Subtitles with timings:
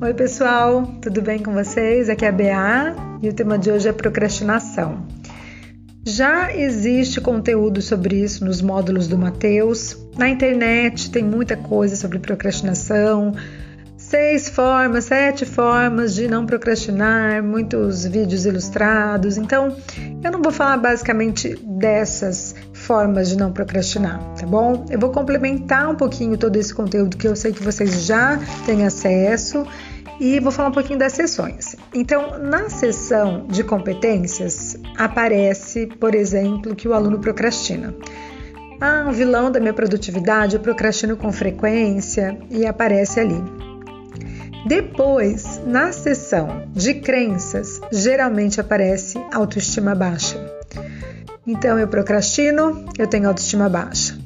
[0.00, 2.08] Oi, pessoal, tudo bem com vocês?
[2.08, 5.04] Aqui é a BA e o tema de hoje é procrastinação.
[6.06, 9.98] Já existe conteúdo sobre isso nos módulos do Mateus.
[10.16, 13.34] Na internet tem muita coisa sobre procrastinação,
[14.08, 19.36] seis formas, sete formas de não procrastinar, muitos vídeos ilustrados.
[19.36, 19.76] Então,
[20.24, 24.86] eu não vou falar basicamente dessas formas de não procrastinar, tá bom?
[24.88, 28.86] Eu vou complementar um pouquinho todo esse conteúdo que eu sei que vocês já têm
[28.86, 29.66] acesso
[30.18, 31.76] e vou falar um pouquinho das sessões.
[31.92, 37.94] Então, na sessão de competências, aparece, por exemplo, que o aluno procrastina.
[38.80, 43.57] Ah, o vilão da minha produtividade, eu procrastino com frequência e aparece ali.
[44.66, 50.36] Depois, na sessão de crenças, geralmente aparece autoestima baixa.
[51.46, 54.18] Então, eu procrastino, eu tenho autoestima baixa.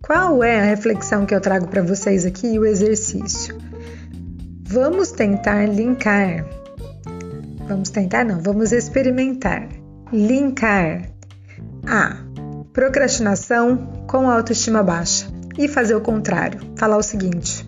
[0.00, 3.58] Qual é a reflexão que eu trago para vocês aqui e o exercício?
[4.62, 6.44] Vamos tentar linkar.
[7.66, 9.68] Vamos tentar, não, vamos experimentar.
[10.12, 11.08] Linkar
[11.86, 12.16] a
[12.72, 15.26] procrastinação com autoestima baixa
[15.56, 16.60] e fazer o contrário.
[16.76, 17.63] Falar o seguinte: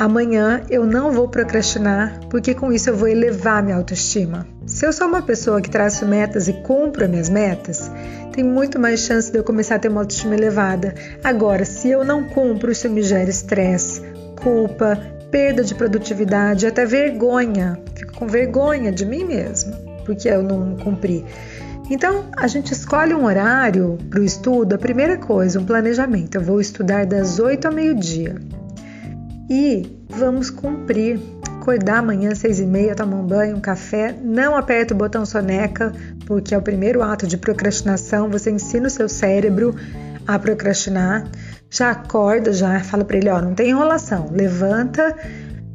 [0.00, 4.46] Amanhã eu não vou procrastinar, porque com isso eu vou elevar minha autoestima.
[4.64, 7.92] Se eu sou uma pessoa que traço metas e cumpro as minhas metas,
[8.32, 10.94] tem muito mais chance de eu começar a ter uma autoestima elevada.
[11.22, 14.00] Agora, se eu não cumpro, isso me gera estresse,
[14.42, 14.98] culpa,
[15.30, 17.78] perda de produtividade, até vergonha.
[17.94, 21.26] Fico com vergonha de mim mesma, porque eu não cumpri.
[21.90, 24.76] Então, a gente escolhe um horário para o estudo.
[24.76, 26.36] A primeira coisa, um planejamento.
[26.36, 28.36] Eu vou estudar das 8 ao meio-dia
[29.50, 31.18] e vamos cumprir.
[31.60, 35.92] Acordar amanhã seis e meia, tomar um banho, um café, não aperta o botão soneca,
[36.24, 38.30] porque é o primeiro ato de procrastinação.
[38.30, 39.74] Você ensina o seu cérebro
[40.26, 41.26] a procrastinar.
[41.68, 44.30] Já acorda, já fala para ele, ó, não tem enrolação.
[44.32, 45.14] Levanta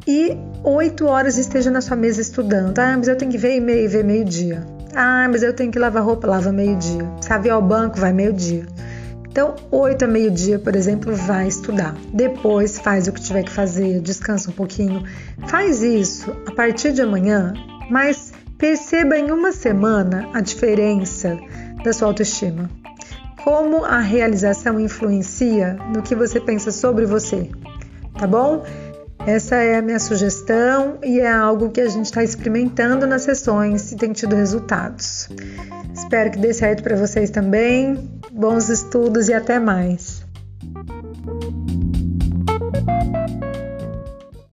[0.08, 2.80] e oito horas esteja na sua mesa estudando.
[2.80, 4.66] Ah, mas eu tenho que ver e-mail, ver meio-dia.
[4.96, 7.08] Ah, mas eu tenho que lavar roupa, lava meio-dia.
[7.22, 8.66] Sabe ao banco, vai meio-dia.
[9.36, 11.94] Então, 8 a meio-dia, por exemplo, vai estudar.
[12.14, 15.04] Depois faz o que tiver que fazer, descansa um pouquinho.
[15.50, 17.54] Faz isso a partir de amanhã,
[17.92, 21.38] mas perceba em uma semana a diferença
[21.84, 22.70] da sua autoestima.
[23.44, 27.50] Como a realização influencia no que você pensa sobre você,
[28.18, 28.64] tá bom?
[29.26, 33.92] Essa é a minha sugestão e é algo que a gente está experimentando nas sessões
[33.92, 35.30] e tem tido resultados.
[35.94, 38.08] Espero que dê certo para vocês também.
[38.32, 40.24] Bons estudos e até mais!